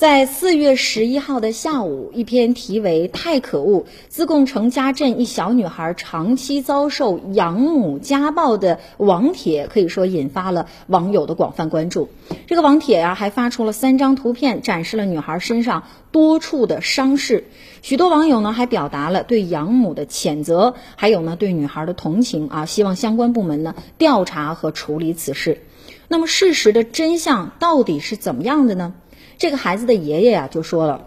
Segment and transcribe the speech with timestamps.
[0.00, 3.84] 在四月十一号的下午，一篇题为《太可恶！
[4.08, 12.08] 自贡程家镇一小女孩长期遭受养母家暴》的网帖，可以说引发了网友的广泛关注。
[12.46, 17.44] 这个网帖呀，还发出了三张图片，展示了女孩身上多处的伤势。
[17.82, 25.60] 许多网友呢，还表达了对养母的谴责，还有呢对女孩的同情啊，希望相关部门呢调查和处理此事。
[26.08, 28.94] 那么，事实的真相到底是怎么样的呢？
[29.40, 31.00] 这个孩子的爷爷呀，就说了。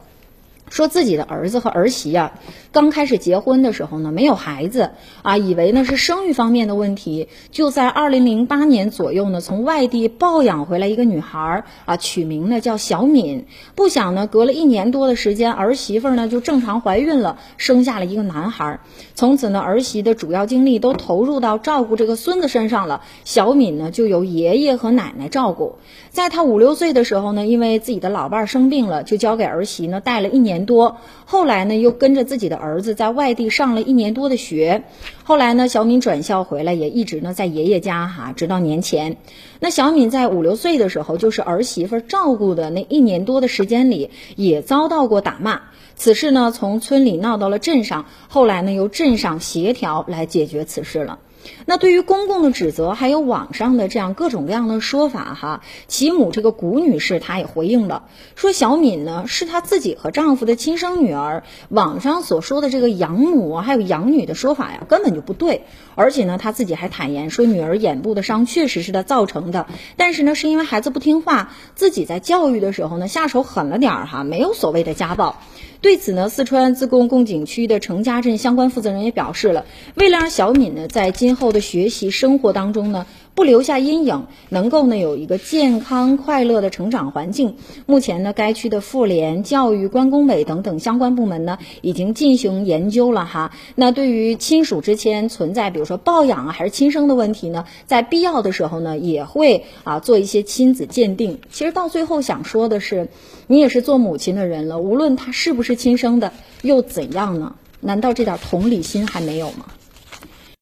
[0.73, 2.33] 说自己的儿子和儿媳啊，
[2.71, 4.89] 刚开始结婚的时候呢，没有孩子
[5.21, 13.45] 啊，以为呢是生育方面的问题，就在二零零八年左右呢，从外地抱养回来一个女孩啊，取名呢叫小敏。
[13.75, 18.79] 不想呢，隔了一年多的时间，儿媳妇呢就正常怀孕了，生下了一个男孩。
[19.13, 25.75] 从此呢，儿媳的主要精力都投入到照顾这个孙子身上了，小敏呢就由爷爷和奶奶照顾。
[26.09, 30.62] 在她五六岁的时候呢，因为自己的老伴生病了，就交给儿媳呢带了一年。
[30.65, 34.83] 多，后来呢，又跟着自己的儿子在外地上了一年多的学。
[35.23, 39.17] 后来呢，小敏转校回来，也一直呢在爷爷家哈，直到年前。
[39.59, 45.61] 那小敏在五六岁的时候，就是儿媳妇照顾的那一年多的时间里，也遭到过打骂。
[45.95, 51.19] 此事呢，从村里闹到了镇上，后来呢，由镇上协调来解决此事了。
[51.65, 58.03] 那对于公共的指责，还有网上的这样各种各样的说法，哈，其母这个谷女士她也回应了，
[58.35, 65.63] 说小敏呢是她自己和丈夫的亲生女儿，网上所说的这个养母还有养女的说法呀，根本就不对。
[65.95, 75.41] 而且呢，她自己还坦言说，女儿眼部的伤确实是她造成的，但是呢，是因为孩子不听话，自己在教育的时候呢下手狠了点儿哈，没有所谓的家暴。
[75.83, 83.05] 对此呢，四川自贡贡井区的程家镇相关负责人也表示了，为了让小敏呢在今后的学习生活当中呢。
[83.35, 87.55] 不留下阴影，能够呢有一个健康快乐的成长环境。
[87.87, 93.51] 目前呢，该区的妇联、教育、关工委等等相关部门呢，已经进行研究了哈。
[93.75, 101.39] 那对于亲属之间存在，比如说抱养啊还是亲生的问题呢，在必要的时候呢，也会啊做一些亲子鉴定。
[101.51, 103.09] 其实到最后想说的是，
[103.47, 107.55] 你也是做母亲的人了，无论他是不是亲生的，又怎样呢？
[107.81, 109.65] 难道这点同理心还没有吗？